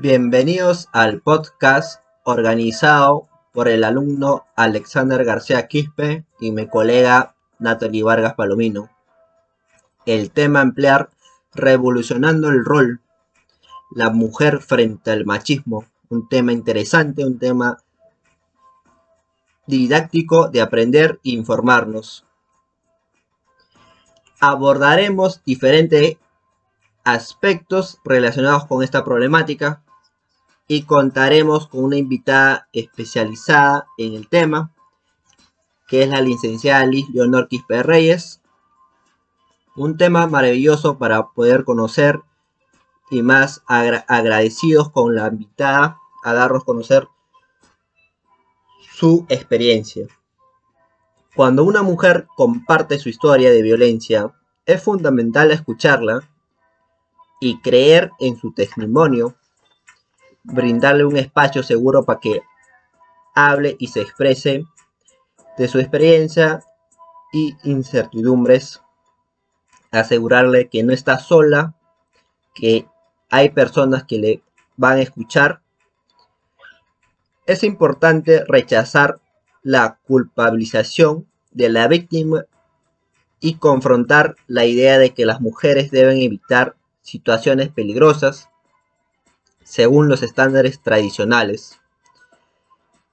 [0.00, 8.34] Bienvenidos al podcast organizado por el alumno Alexander García Quispe y mi colega Natalie Vargas
[8.34, 8.90] Palomino.
[10.06, 11.10] El tema a emplear
[11.52, 13.00] revolucionando el rol,
[13.90, 17.78] la mujer frente al machismo, un tema interesante, un tema
[19.66, 22.24] didáctico de aprender e informarnos.
[24.38, 26.18] Abordaremos diferentes
[27.02, 29.82] aspectos relacionados con esta problemática
[30.68, 34.74] y contaremos con una invitada especializada en el tema,
[35.88, 38.42] que es la licenciada Liz Leonor Quispe Reyes.
[39.74, 42.20] Un tema maravilloso para poder conocer
[43.10, 47.08] y más agradecidos con la invitada a darnos conocer
[48.92, 50.06] su experiencia.
[51.34, 54.34] Cuando una mujer comparte su historia de violencia,
[54.66, 56.28] es fundamental escucharla
[57.40, 59.36] y creer en su testimonio,
[60.52, 62.42] brindarle un espacio seguro para que
[63.34, 64.64] hable y se exprese
[65.56, 66.60] de su experiencia
[67.32, 68.82] y incertidumbres,
[69.90, 71.74] asegurarle que no está sola,
[72.54, 72.86] que
[73.30, 74.42] hay personas que le
[74.76, 75.60] van a escuchar.
[77.46, 79.20] Es importante rechazar
[79.62, 82.44] la culpabilización de la víctima
[83.40, 88.50] y confrontar la idea de que las mujeres deben evitar situaciones peligrosas
[89.68, 91.78] según los estándares tradicionales.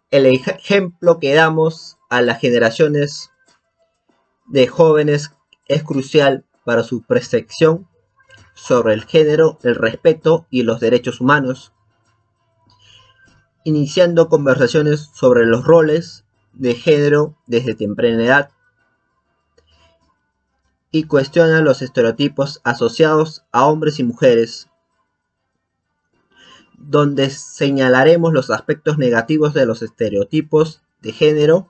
[0.10, 3.32] El ejemplo que damos a las generaciones
[4.48, 5.34] de jóvenes
[5.68, 7.90] es crucial para su percepción
[8.54, 11.74] sobre el género, el respeto y los derechos humanos,
[13.66, 18.50] iniciando conversaciones sobre los roles de género desde temprana edad
[20.90, 24.70] y cuestiona los estereotipos asociados a hombres y mujeres,
[26.78, 31.70] donde señalaremos los aspectos negativos de los estereotipos de género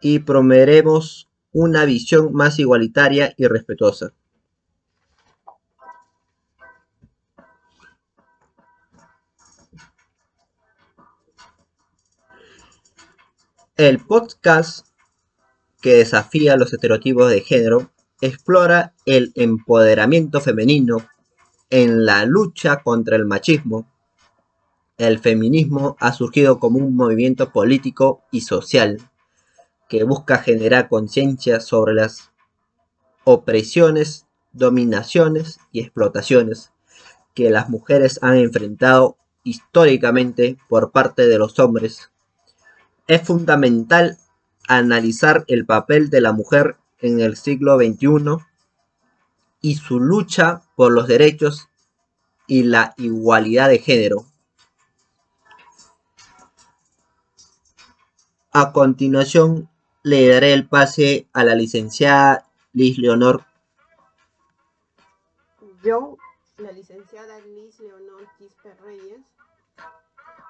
[0.00, 4.12] y promoveremos una visión más igualitaria y respetuosa.
[13.76, 14.86] El podcast
[15.80, 20.98] que desafía los estereotipos de género, explora el empoderamiento femenino
[21.70, 23.86] en la lucha contra el machismo.
[24.98, 28.98] El feminismo ha surgido como un movimiento político y social
[29.88, 32.30] que busca generar conciencia sobre las
[33.24, 36.72] opresiones, dominaciones y explotaciones
[37.34, 42.10] que las mujeres han enfrentado históricamente por parte de los hombres.
[43.06, 44.18] Es fundamental
[44.68, 48.44] analizar el papel de la mujer en el siglo XXI
[49.60, 51.68] y su lucha por los derechos
[52.46, 54.26] y la igualdad de género.
[58.52, 59.68] A continuación
[60.02, 63.44] le daré el pase a la licenciada Liz Leonor.
[65.82, 66.16] Yo,
[66.58, 69.20] la licenciada Liz Leonor Quispe Reyes,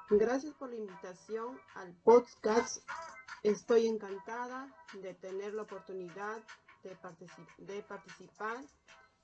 [0.09, 2.83] gracias por la invitación al podcast
[3.43, 4.69] Estoy encantada
[5.03, 6.37] de tener la oportunidad
[6.83, 6.95] de,
[7.83, 8.59] participar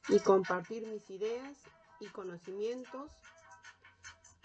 [0.08, 1.56] y compartir mis ideas
[2.00, 3.12] y conocimientos.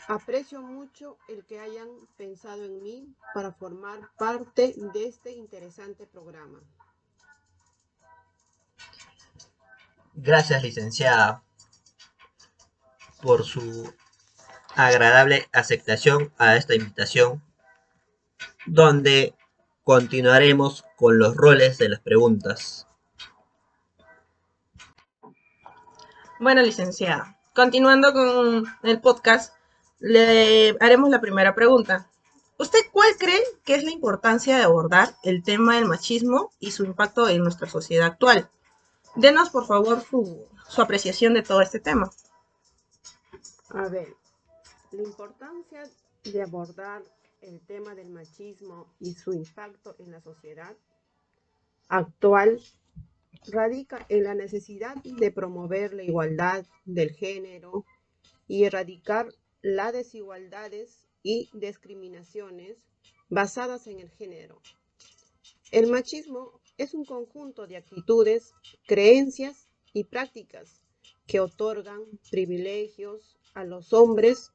[0.08, 6.60] Aprecio mucho el que hayan pensado en mí para formar parte de este interesante programa.
[10.14, 11.44] Gracias, licenciada,
[13.22, 13.94] por su
[14.76, 17.42] agradable aceptación a esta invitación,
[18.66, 19.36] donde
[19.84, 22.86] Continuaremos con los roles de las preguntas.
[26.41, 29.53] Bueno, licenciada, continuando con el podcast,
[30.00, 32.09] le haremos la primera pregunta.
[32.57, 36.83] ¿Usted cuál cree que es la importancia de abordar el tema del machismo y su
[36.83, 38.50] impacto en nuestra sociedad actual?
[39.16, 42.10] Denos, por favor, su, su apreciación de todo este tema.
[43.69, 44.16] A ver,
[44.89, 45.83] la importancia
[46.24, 47.04] de abordar
[47.42, 50.75] el tema del machismo y su impacto en la sociedad
[51.88, 52.60] actual
[53.48, 57.86] radica en la necesidad de promover la igualdad del género
[58.48, 59.30] y erradicar
[59.62, 62.78] las desigualdades y discriminaciones
[63.30, 64.62] basadas en el género.
[65.72, 68.54] El machismo es un conjunto de actitudes,
[68.86, 70.82] creencias y prácticas
[71.28, 74.52] que otorgan privilegios a los hombres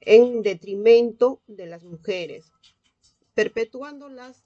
[0.00, 2.50] en detrimento de las mujeres,
[3.34, 4.42] perpetuando las,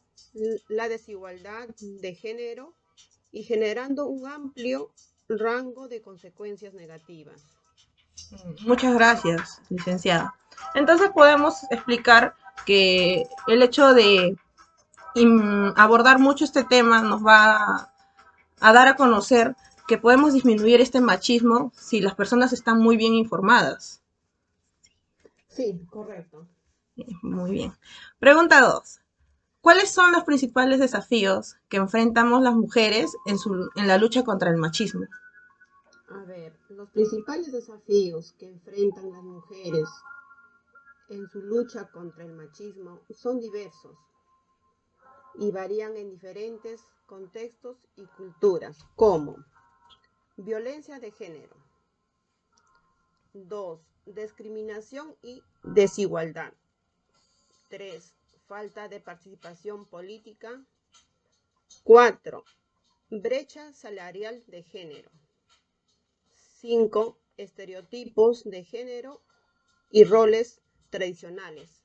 [0.68, 2.74] la desigualdad de género
[3.34, 4.92] y generando un amplio
[5.28, 7.42] rango de consecuencias negativas.
[8.60, 10.34] Muchas gracias, licenciada.
[10.74, 14.36] Entonces podemos explicar que el hecho de
[15.76, 17.90] abordar mucho este tema nos va
[18.60, 19.56] a dar a conocer
[19.88, 24.00] que podemos disminuir este machismo si las personas están muy bien informadas.
[25.48, 26.46] Sí, correcto.
[27.22, 27.74] Muy bien.
[28.20, 29.00] Pregunta 2.
[29.64, 34.50] ¿Cuáles son los principales desafíos que enfrentamos las mujeres en, su, en la lucha contra
[34.50, 35.06] el machismo?
[36.10, 39.88] A ver, los principales desafíos que enfrentan las mujeres
[41.08, 43.96] en su lucha contra el machismo son diversos
[45.36, 49.38] y varían en diferentes contextos y culturas, como
[50.36, 51.56] violencia de género.
[53.32, 53.80] 2.
[54.04, 56.52] Discriminación y desigualdad.
[57.70, 58.14] 3.
[58.46, 60.64] Falta de participación política.
[61.82, 62.44] 4.
[63.10, 65.10] Brecha salarial de género.
[66.60, 67.18] 5.
[67.36, 69.22] Estereotipos de género
[69.90, 70.60] y roles
[70.90, 71.82] tradicionales.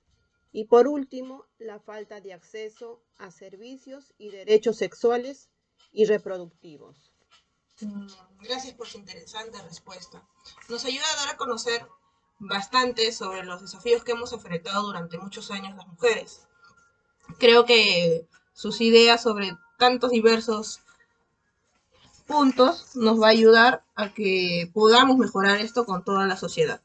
[0.51, 5.49] Y por último, la falta de acceso a servicios y derechos sexuales
[5.91, 7.13] y reproductivos.
[7.81, 8.07] Mm,
[8.41, 10.27] gracias por su interesante respuesta.
[10.67, 11.87] Nos ayuda a dar a conocer
[12.39, 16.48] bastante sobre los desafíos que hemos enfrentado durante muchos años las mujeres.
[17.37, 20.81] Creo que sus ideas sobre tantos diversos
[22.27, 26.81] puntos nos va a ayudar a que podamos mejorar esto con toda la sociedad.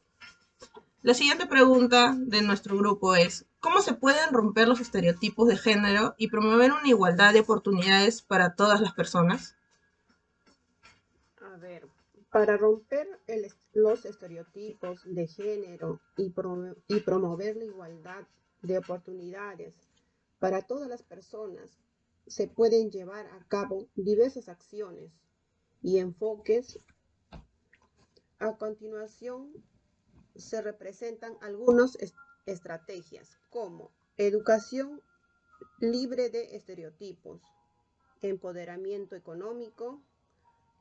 [1.03, 6.15] La siguiente pregunta de nuestro grupo es, ¿cómo se pueden romper los estereotipos de género
[6.17, 9.55] y promover una igualdad de oportunidades para todas las personas?
[11.43, 11.87] A ver,
[12.31, 13.07] para romper
[13.75, 16.33] los estereotipos de género y,
[16.89, 18.23] y promover la igualdad
[18.63, 19.75] de oportunidades
[20.39, 21.79] para todas las personas,
[22.27, 25.13] se pueden llevar a cabo diversas acciones
[25.83, 26.79] y enfoques.
[28.39, 29.53] A continuación,
[30.37, 31.97] se representan algunas
[32.47, 35.01] estrategias como educación
[35.79, 37.41] libre de estereotipos,
[38.21, 40.03] empoderamiento económico,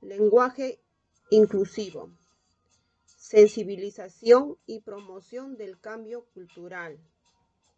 [0.02, 0.82] lenguaje
[1.30, 2.12] inclusivo,
[3.06, 7.00] sensibilización y promoción del cambio cultural,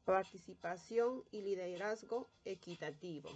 [0.05, 3.29] participación y liderazgo equitativo.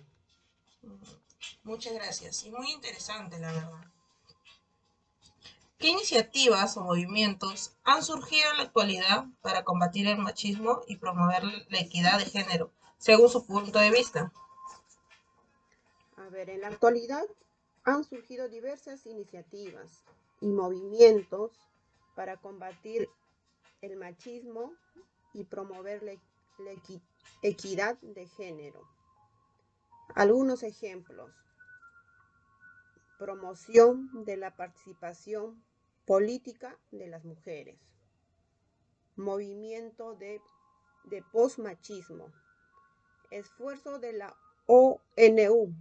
[1.64, 3.92] Muchas gracias y muy interesante la verdad.
[5.78, 11.44] ¿Qué iniciativas o movimientos han surgido en la actualidad para combatir el machismo y promover
[11.44, 14.32] la equidad de género, según su punto de vista?
[16.18, 17.24] A ver, en la actualidad
[17.86, 20.04] han surgido diversas iniciativas
[20.42, 21.52] y movimientos
[22.14, 23.10] para combatir
[23.82, 24.74] el machismo
[25.34, 26.29] y promover la, equidad
[28.02, 28.82] de género.
[30.16, 31.32] Algunos ejemplos.
[33.18, 35.64] Promoción de la participación
[36.06, 37.80] Política de las mujeres.
[39.16, 40.42] Movimiento de,
[41.04, 42.32] de postmachismo.
[43.30, 44.36] Esfuerzo de la
[44.66, 45.76] ONU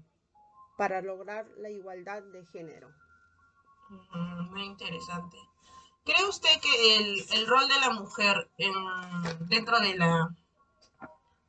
[0.77, 2.91] para lograr la igualdad de género.
[3.89, 5.39] Mm, muy interesante.
[6.05, 8.51] ¿Cree usted que el, rol de la mujer
[9.49, 10.35] dentro de la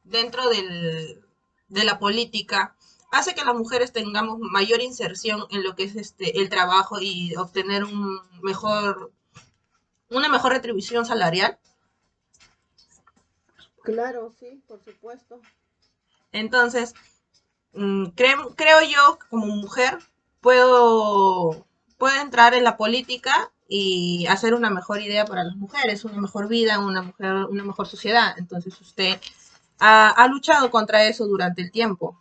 [0.10, 1.24] dentro del,
[1.68, 2.76] de la política
[3.12, 7.36] hace que las mujeres tengamos mayor inserción en lo que es este el trabajo y
[7.36, 9.12] obtener un mejor
[10.10, 11.57] una mejor retribución salarial.
[13.83, 15.40] Claro, sí, por supuesto.
[16.31, 16.94] Entonces,
[17.74, 19.98] mm, creo, creo yo como mujer
[20.42, 21.66] puedo,
[21.98, 26.48] puedo entrar en la política y hacer una mejor idea para las mujeres, una mejor
[26.48, 28.36] vida, una, mujer, una mejor sociedad.
[28.38, 29.19] Entonces usted
[29.80, 32.18] ha, ha luchado contra eso durante el tiempo.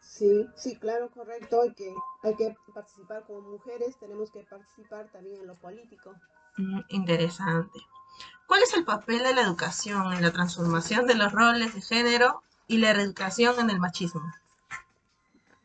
[0.00, 1.62] Sí, sí, claro, correcto.
[1.62, 1.92] Hay que,
[2.22, 6.14] hay que participar como mujeres, tenemos que participar también en lo político.
[6.56, 7.80] Mm, interesante.
[8.46, 12.42] ¿Cuál es el papel de la educación en la transformación de los roles de género
[12.68, 14.22] y la reeducación en el machismo?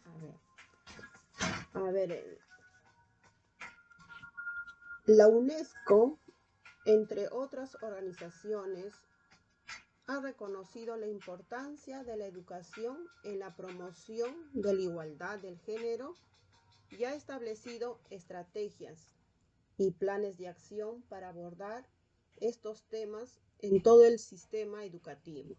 [0.06, 2.40] A ver, a ver eh,
[5.06, 6.18] la UNESCO,
[6.86, 8.96] entre otras organizaciones,
[10.10, 16.16] ha reconocido la importancia de la educación en la promoción de la igualdad del género
[16.90, 19.14] y ha establecido estrategias
[19.78, 21.86] y planes de acción para abordar
[22.38, 25.56] estos temas en todo el sistema educativo.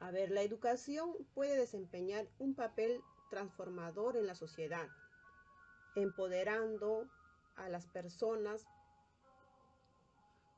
[0.00, 4.88] A ver, la educación puede desempeñar un papel transformador en la sociedad,
[5.96, 7.10] empoderando
[7.56, 8.66] a las personas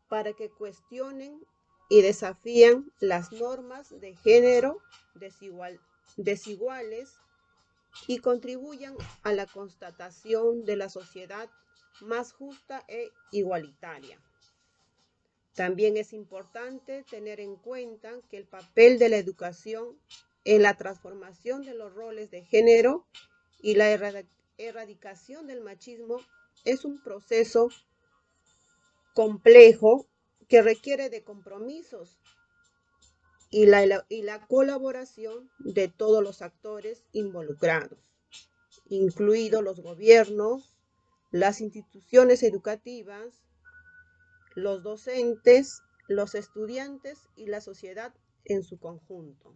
[0.08, 1.44] para que cuestionen
[1.90, 4.78] y desafían las normas de género
[5.16, 5.80] desigual,
[6.16, 7.10] desiguales
[8.06, 11.50] y contribuyan a la constatación de la sociedad
[12.00, 14.18] más justa e igualitaria.
[15.54, 19.98] También es importante tener en cuenta que el papel de la educación
[20.44, 23.04] en la transformación de los roles de género
[23.60, 23.90] y la
[24.58, 26.20] erradicación del machismo
[26.64, 27.68] es un proceso
[29.12, 30.06] complejo
[30.50, 32.18] que requiere de compromisos
[33.50, 37.98] y la, y la colaboración de todos los actores involucrados,
[38.88, 40.74] incluidos los gobiernos,
[41.30, 43.44] las instituciones educativas,
[44.56, 48.12] los docentes, los estudiantes y la sociedad
[48.44, 49.54] en su conjunto.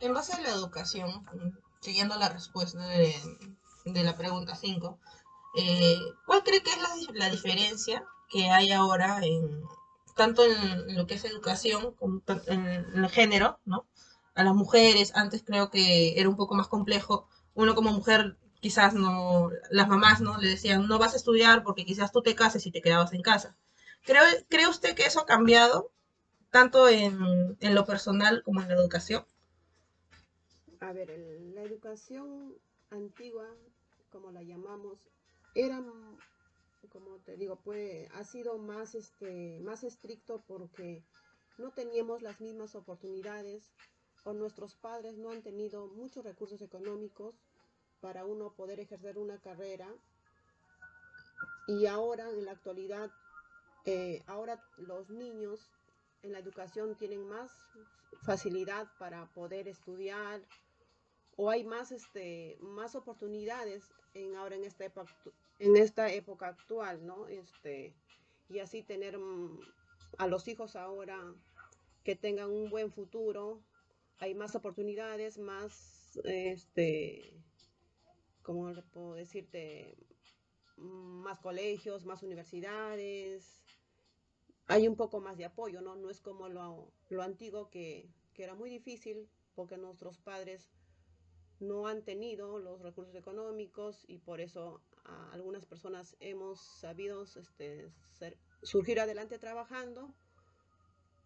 [0.00, 1.24] En base a la educación,
[1.80, 3.14] siguiendo la respuesta de,
[3.86, 4.98] la pregunta 5,
[5.56, 6.78] eh, ¿cuál cree que es
[7.14, 9.62] la, diferencia que hay ahora en
[10.16, 13.86] tanto en lo que es educación como en el género, ¿no?
[14.34, 17.28] A las mujeres, antes creo que era un poco más complejo.
[17.54, 21.84] Uno como mujer quizás no, las mamás no le decían, no vas a estudiar porque
[21.84, 23.56] quizás tú te cases y te quedabas en casa.
[24.04, 25.90] ¿Cree, ¿cree usted que eso ha cambiado
[26.50, 29.26] tanto en, en lo personal como en la educación?
[30.80, 31.08] A ver,
[31.54, 32.54] la educación
[32.90, 33.46] antigua,
[34.10, 34.98] como la llamamos,
[35.54, 35.82] era,
[36.90, 41.02] como te digo, pues ha sido más, este, más estricto porque
[41.58, 43.72] no teníamos las mismas oportunidades
[44.24, 47.34] o nuestros padres no han tenido muchos recursos económicos
[48.00, 49.88] para uno poder ejercer una carrera.
[51.66, 53.10] Y ahora, en la actualidad,
[53.84, 55.70] eh, ahora los niños
[56.22, 57.50] en la educación tienen más
[58.22, 60.40] facilidad para poder estudiar
[61.36, 65.12] o hay más, este, más oportunidades en, ahora en esta, época,
[65.58, 67.28] en esta época actual, ¿no?
[67.28, 67.94] Este,
[68.48, 69.60] y así tener mm,
[70.18, 71.18] a los hijos ahora
[72.04, 73.62] que tengan un buen futuro,
[74.18, 77.34] hay más oportunidades, más, este,
[78.42, 79.96] ¿cómo le puedo decirte?
[80.76, 83.62] Más colegios, más universidades.
[84.66, 85.96] Hay un poco más de apoyo, ¿no?
[85.96, 90.70] No es como lo, lo antiguo que, que era muy difícil porque nuestros padres
[91.60, 94.80] no han tenido los recursos económicos y por eso
[95.32, 97.90] algunas personas hemos sabido este,
[98.62, 100.14] surgir adelante trabajando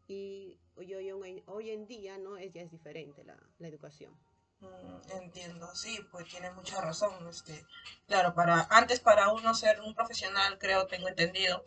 [0.07, 4.19] y hoy, hoy, hoy, en día no es, ya es diferente la, la educación.
[4.61, 7.29] Mm, entiendo, sí, pues tiene mucha razón.
[7.29, 7.65] Este,
[8.07, 11.65] claro, para antes para uno ser un profesional, creo, tengo entendido,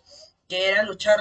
[0.49, 1.19] que era luchar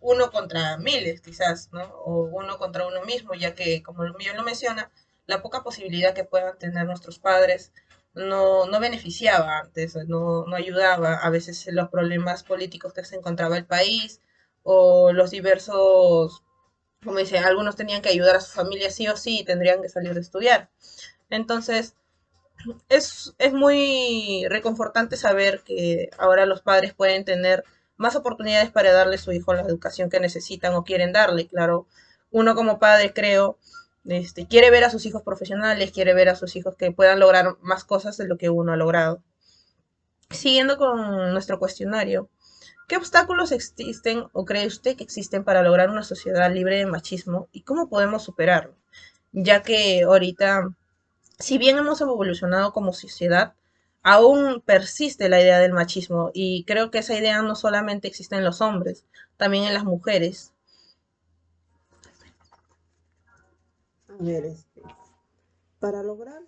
[0.00, 1.84] uno contra miles, quizás, ¿no?
[1.84, 4.90] O uno contra uno mismo, ya que, como bien lo menciona,
[5.26, 7.72] la poca posibilidad que puedan tener nuestros padres
[8.16, 13.56] no, no beneficiaba antes, no, no ayudaba a veces los problemas políticos que se encontraba
[13.58, 14.20] el país
[14.64, 16.42] o los diversos
[17.04, 19.88] como dice, algunos tenían que ayudar a su familia sí o sí y tendrían que
[19.88, 20.70] salir de estudiar.
[21.30, 21.94] Entonces,
[22.88, 27.64] es, es muy reconfortante saber que ahora los padres pueden tener
[27.96, 31.46] más oportunidades para darle a su hijo la educación que necesitan o quieren darle.
[31.48, 31.86] Claro,
[32.30, 33.58] uno como padre creo,
[34.08, 37.56] este, quiere ver a sus hijos profesionales, quiere ver a sus hijos que puedan lograr
[37.60, 39.22] más cosas de lo que uno ha logrado.
[40.30, 42.28] Siguiendo con nuestro cuestionario,
[42.88, 47.48] ¿Qué obstáculos existen o cree usted que existen para lograr una sociedad libre de machismo
[47.50, 48.76] y cómo podemos superarlo?
[49.32, 50.68] Ya que ahorita,
[51.36, 53.54] si bien hemos evolucionado como sociedad,
[54.04, 58.44] aún persiste la idea del machismo y creo que esa idea no solamente existe en
[58.44, 59.04] los hombres,
[59.36, 60.52] también en las mujeres.
[64.20, 64.82] Este,
[65.78, 66.42] para lograr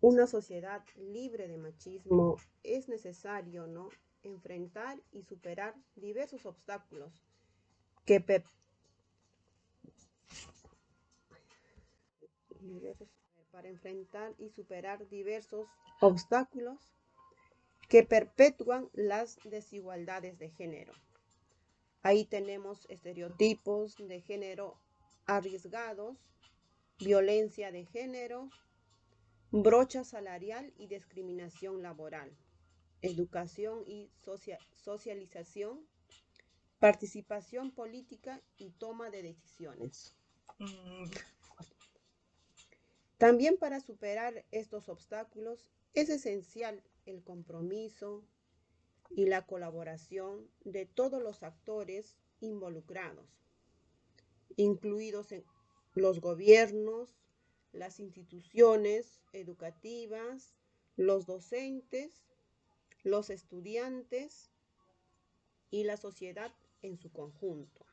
[0.00, 3.88] una sociedad libre de machismo es necesario, ¿no?
[4.24, 7.12] enfrentar y superar diversos obstáculos
[8.04, 8.20] que
[13.50, 15.68] para enfrentar y superar diversos
[16.00, 16.78] obstáculos
[17.88, 20.92] que perpetúan las desigualdades de género.
[22.02, 24.78] Ahí tenemos estereotipos de género
[25.26, 26.18] arriesgados,
[26.98, 28.50] violencia de género,
[29.50, 32.36] brocha salarial y discriminación laboral
[33.04, 34.10] educación y
[34.82, 35.86] socialización,
[36.78, 40.14] participación política y toma de decisiones.
[43.18, 48.24] También para superar estos obstáculos es esencial el compromiso
[49.10, 53.28] y la colaboración de todos los actores involucrados,
[54.56, 55.30] incluidos
[55.94, 57.16] los gobiernos,
[57.72, 60.54] las instituciones educativas,
[60.96, 62.24] los docentes
[63.04, 64.50] los estudiantes
[65.70, 67.84] y la sociedad en su conjunto.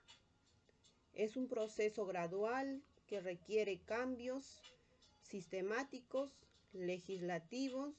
[1.13, 4.62] Es un proceso gradual que requiere cambios
[5.22, 6.31] sistemáticos,
[6.74, 7.93] legislativos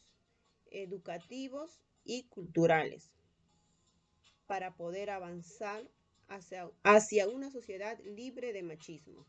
[0.70, 3.12] educativos y culturales
[4.46, 5.86] para poder avanzar
[6.28, 9.26] hacia, hacia una sociedad libre de machismo.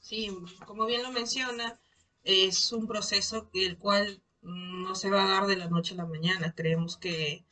[0.00, 0.30] Sí,
[0.66, 1.78] como bien lo menciona,
[2.24, 6.06] es un proceso el cual no se va a dar de la noche a la
[6.06, 6.54] mañana.
[6.54, 7.44] Creemos que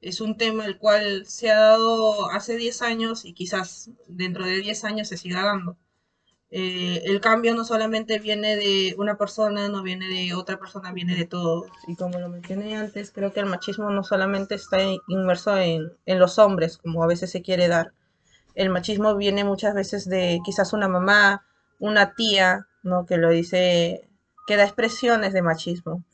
[0.00, 4.58] es un tema el cual se ha dado hace 10 años y quizás dentro de
[4.60, 5.76] 10 años se siga dando.
[6.50, 11.16] Eh, el cambio no solamente viene de una persona, no viene de otra persona, viene
[11.16, 11.68] de todos.
[11.86, 14.78] Y como lo mencioné antes, creo que el machismo no solamente está
[15.08, 17.92] inmerso en, en los hombres, como a veces se quiere dar.
[18.54, 21.44] El machismo viene muchas veces de quizás una mamá,
[21.78, 23.06] una tía, ¿no?
[23.06, 24.08] Que lo dice,
[24.46, 26.04] que da expresiones de machismo.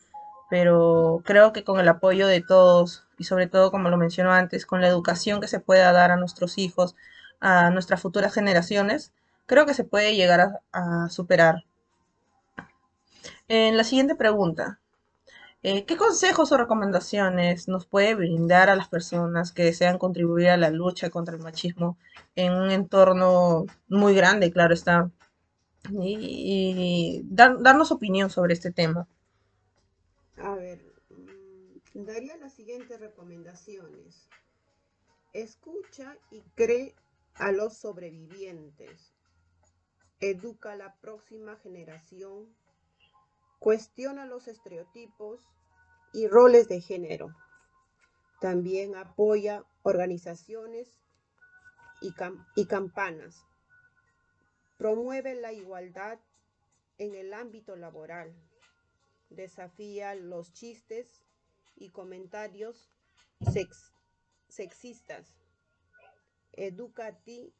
[0.50, 4.66] Pero creo que con el apoyo de todos, y sobre todo, como lo mencionó antes,
[4.66, 6.94] con la educación que se pueda dar a nuestros hijos,
[7.40, 9.12] a nuestras futuras generaciones,
[9.46, 11.64] creo que se puede llegar a, superar.
[13.48, 14.80] En la siguiente pregunta,
[15.62, 20.56] eh, ¿qué consejos o recomendaciones nos puede brindar a las personas que desean contribuir a
[20.56, 21.98] la lucha contra el machismo
[22.34, 25.10] en un entorno muy grande, claro está?
[25.90, 29.08] Y, darnos opinión sobre este tema.
[30.36, 30.84] A ver,
[31.94, 34.28] daría las siguientes recomendaciones.
[35.32, 36.94] Escucha y cree
[37.34, 39.12] a los sobrevivientes.
[40.20, 42.46] Educa a la próxima generación.
[43.58, 45.40] Cuestiona los estereotipos
[46.12, 47.34] y roles de género.
[48.40, 50.98] También apoya organizaciones
[52.00, 53.46] y, campanas.
[54.76, 56.18] Promueve la igualdad
[56.98, 58.34] en el ámbito laboral.
[59.30, 61.24] Desafía los chistes
[61.76, 62.90] y comentarios
[64.48, 65.34] sexistas.
[66.52, 67.52] Educa a ti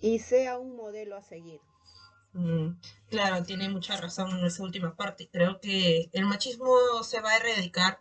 [0.00, 1.60] y sea un modelo a seguir.
[2.36, 5.28] Mm, claro, tiene mucha razón en esa última parte.
[5.32, 7.98] Creo que el machismo se va a erradicar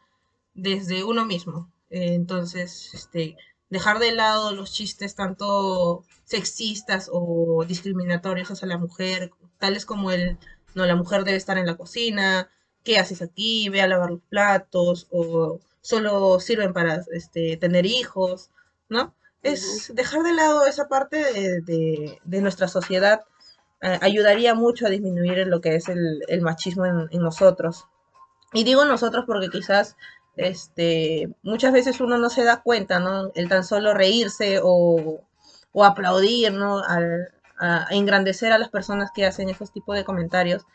[0.54, 1.72] desde uno mismo.
[1.90, 3.38] Eh, entonces, este,
[3.70, 10.38] dejar de lado los chistes tanto sexistas o discriminatorios hacia la mujer, tales como el,
[10.74, 12.50] no, la mujer debe estar en la cocina,
[12.84, 13.70] ¿qué haces aquí?
[13.70, 18.52] Ve a lavar los platos o solo sirven para este, tener hijos,
[18.90, 19.16] ¿no?
[19.44, 23.22] Es dejar de lado esa parte de, nuestra sociedad
[23.82, 27.86] eh, ayudaría mucho a disminuir lo que es el, machismo en, nosotros.
[28.54, 29.98] Y digo nosotros porque quizás
[30.36, 33.32] este, muchas veces uno no se da cuenta, ¿no?
[33.36, 35.22] El tan solo reírse o,
[35.84, 36.82] aplaudir, ¿no?
[37.58, 40.66] a engrandecer a las personas que hacen esos tipos de comentarios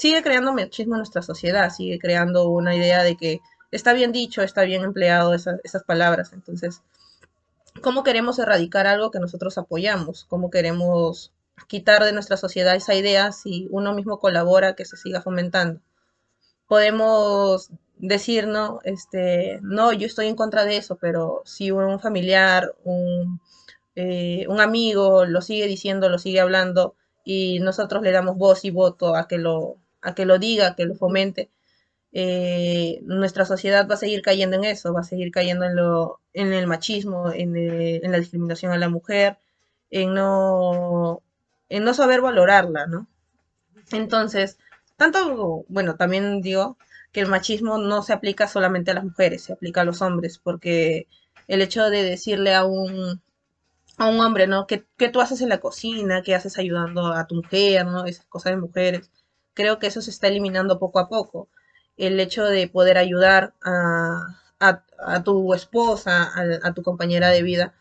[0.00, 4.40] sigue creando machismo en nuestra sociedad, sigue creando una idea de que está bien dicho,
[4.40, 6.32] está bien empleado esas, palabras.
[6.32, 6.80] Entonces,
[7.82, 10.24] ¿cómo queremos erradicar algo que nosotros apoyamos?
[10.24, 11.32] ¿Cómo queremos
[11.68, 15.80] quitar de nuestra sociedad esa idea si uno mismo colabora que se siga fomentando?
[16.66, 22.74] Podemos decir, no, este, no, yo estoy en contra de eso, pero si un familiar,
[22.84, 23.40] un,
[23.94, 26.94] eh, un amigo lo sigue diciendo, lo sigue hablando
[27.24, 30.86] y nosotros le damos voz y voto a que lo, a que lo diga, que
[30.86, 31.50] lo fomente,
[32.12, 36.20] eh, nuestra sociedad va a seguir cayendo en eso, va a seguir cayendo en, lo,
[36.32, 39.38] en el machismo, en, eh, en la discriminación a la mujer,
[39.90, 41.22] en no,
[41.70, 43.06] en no saber valorarla, ¿no?
[43.92, 44.58] Entonces,
[44.96, 46.76] tanto, bueno, también digo
[47.12, 50.38] que el machismo no se aplica solamente a las mujeres, se aplica a los hombres,
[50.38, 51.08] porque
[51.48, 53.22] el hecho de decirle a un,
[53.96, 54.66] a un hombre, ¿no?
[54.66, 56.22] ¿Qué, ¿Qué, tú haces en la cocina?
[56.22, 57.86] ¿Qué haces ayudando a tu mujer?
[57.86, 58.04] ¿no?
[58.04, 59.10] Esas cosas de mujeres
[59.54, 61.48] creo que eso se está eliminando poco a poco.
[61.96, 66.30] El hecho de poder ayudar a, tu esposa,
[66.62, 67.74] a, tu compañera de vida,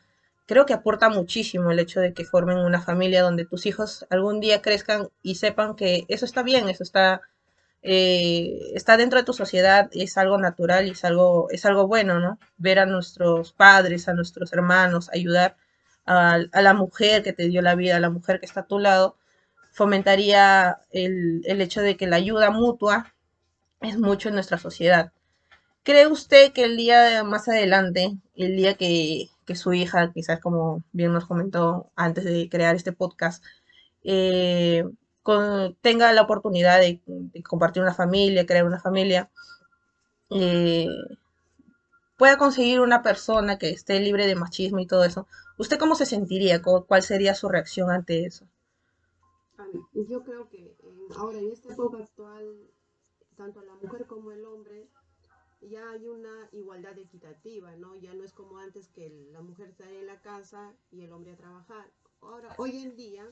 [0.50, 4.40] creo que aporta muchísimo el hecho de que formen una familia donde tus hijos algún
[4.40, 7.22] día crezcan y sepan que eso está bien, eso está,
[7.84, 12.20] eh, está dentro de tu sociedad, es algo natural y es algo, es algo bueno,
[12.20, 12.40] ¿no?
[12.58, 15.56] Ver a nuestros padres, a nuestros hermanos, ayudar
[16.08, 18.68] a, a la mujer que te dio la vida, a la mujer que está a
[18.68, 19.18] tu lado,
[19.72, 23.14] fomentaría el, hecho de que la ayuda mutua
[23.82, 25.12] es mucho en nuestra sociedad.
[25.84, 31.14] ¿Cree usted que el día más adelante, el día que, su hija, quizás como bien
[31.14, 33.44] nos comentó antes de crear este podcast,
[34.04, 34.84] eh,
[35.82, 37.02] tenga la oportunidad de,
[37.44, 39.30] compartir una familia, crear una familia,
[40.30, 40.88] eh,
[42.18, 46.06] pueda conseguir una persona que esté libre de machismo y todo eso, ¿usted cómo se
[46.06, 46.62] sentiría?
[46.62, 48.46] ¿Cuál sería su reacción ante eso?
[49.94, 50.76] yo creo que
[51.16, 52.58] ahora en esta época actual,
[53.36, 54.88] tanto la mujer como el hombre,
[55.62, 57.96] ya hay una igualdad equitativa, ¿no?
[57.96, 61.34] Ya no es como antes que la mujer está en la casa y el hombre
[61.34, 61.92] a trabajar.
[62.22, 63.32] Ahora, hoy en día,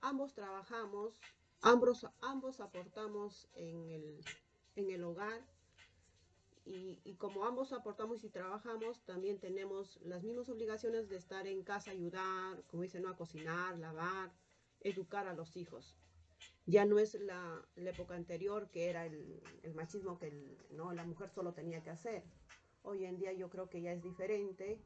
[0.00, 1.18] ambos trabajamos,
[1.62, 4.20] ambos, ambos aportamos en el,
[4.76, 5.42] en el hogar
[6.66, 11.62] y, y, como ambos aportamos y trabajamos, también tenemos las mismas obligaciones de estar en
[11.62, 13.10] casa, ayudar, como dicen, ¿no?
[13.10, 14.32] a cocinar, lavar,
[14.80, 15.94] educar a los hijos.
[16.66, 20.92] Ya no es la, época anterior que era el, el machismo que el, ¿no?
[20.92, 22.24] la mujer solo tenía que hacer.
[22.82, 24.78] Hoy en día yo creo que ya es diferente.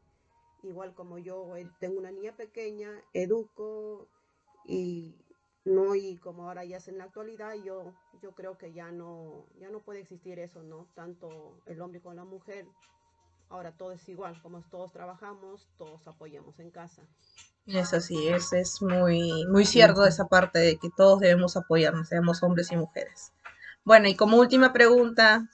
[0.63, 4.09] Igual como yo eh, tengo una niña pequeña, educo
[4.65, 5.15] y
[5.65, 9.47] no y como ahora ya es en la actualidad yo yo creo que ya no
[9.59, 12.67] ya no puede existir eso no tanto el hombre con la mujer
[13.51, 17.03] ahora todo es igual como todos trabajamos todos apoyamos en casa
[17.67, 22.43] eso sí es, es muy muy cierto esa parte de que todos debemos apoyarnos seamos
[22.43, 23.33] hombres y mujeres
[23.85, 25.49] bueno y como última pregunta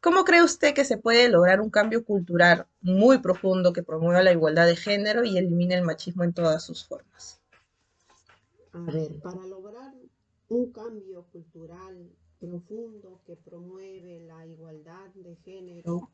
[0.00, 4.32] ¿Cómo cree usted que se puede lograr un cambio cultural muy profundo que promueva la
[4.32, 7.38] igualdad de género y elimine el machismo en todas sus formas?
[8.72, 9.92] A ver, para lograr
[10.48, 16.08] un cambio cultural profundo que promueve la igualdad de género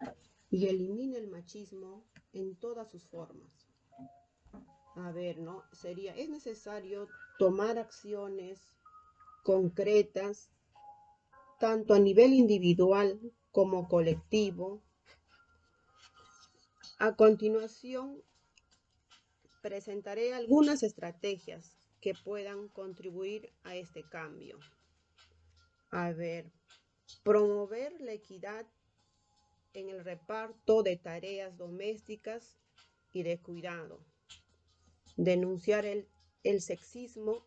[0.56, 3.68] y elimine el machismo en todas sus formas.
[4.94, 5.64] A ver, ¿no?
[5.70, 8.58] Sería, es necesario tomar acciones
[9.44, 10.48] concretas,
[11.60, 13.20] tanto a nivel individual
[13.52, 14.82] como colectivo.
[16.98, 18.22] A continuación,
[19.60, 24.58] presentaré algunas estrategias que puedan contribuir a este cambio.
[25.90, 26.50] A ver,
[27.22, 28.66] promover la equidad
[29.76, 32.56] en el reparto de tareas domésticas
[33.12, 34.00] y de cuidado.
[35.16, 36.08] Denunciar el,
[36.44, 37.46] el sexismo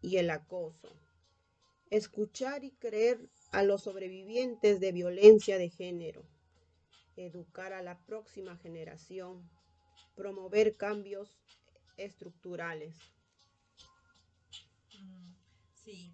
[0.00, 0.88] y el acoso.
[1.90, 6.26] Escuchar y creer a los sobrevivientes de violencia de género.
[7.16, 9.48] Educar a la próxima generación.
[10.14, 11.38] Promover cambios
[11.98, 12.96] estructurales.
[15.74, 16.10] Sí,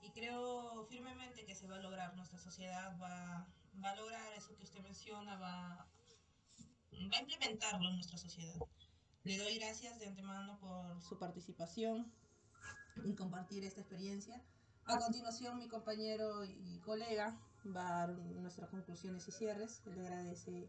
[0.00, 3.46] y creo firmemente que se va a lograr, nuestra sociedad va,
[3.80, 8.56] va a lograr eso que usted menciona, va, va a implementarlo en nuestra sociedad.
[9.24, 12.12] Le doy gracias de antemano por su participación
[13.04, 14.42] y compartir esta experiencia.
[14.86, 19.80] A continuación, mi compañero y colega va a dar nuestras conclusiones y cierres.
[19.86, 20.68] Le agradece,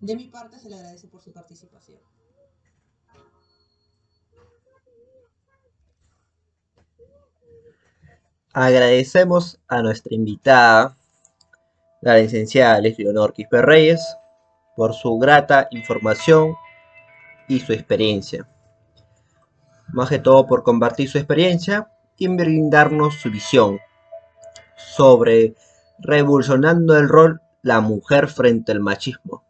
[0.00, 2.00] de mi parte, se le agradece por su participación.
[8.52, 10.96] Agradecemos a nuestra invitada,
[12.00, 14.16] la licenciada Leonor Quispe Reyes,
[14.76, 16.54] por su grata información
[17.48, 18.48] y su experiencia.
[19.88, 23.78] Más que todo por compartir su experiencia y brindarnos su visión
[24.76, 25.54] sobre
[25.98, 29.44] revolucionando el rol la mujer frente al machismo.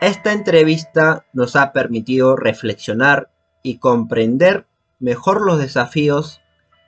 [0.00, 3.30] Esta entrevista nos ha permitido reflexionar
[3.62, 4.66] y comprender
[4.98, 6.40] mejor los desafíos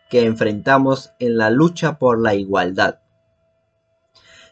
[0.08, 3.00] que enfrentamos en la lucha por la igualdad.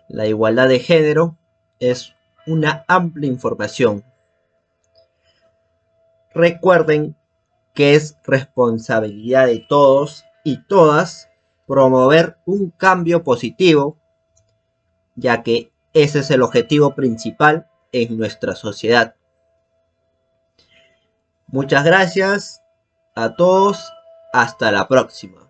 [0.09, 1.37] La igualdad de género
[1.81, 2.15] es
[2.47, 4.05] una amplia información.
[6.35, 7.17] Recuerden
[7.75, 11.29] que es responsabilidad de todos y todas
[11.67, 13.99] promover un cambio positivo,
[15.17, 19.17] ya que ese es el objetivo principal en nuestra sociedad.
[21.49, 22.63] Muchas gracias
[23.15, 23.93] a todos.
[24.33, 25.46] Hasta la próxima.